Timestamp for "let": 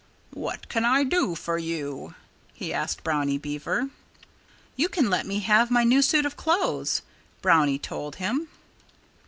5.11-5.27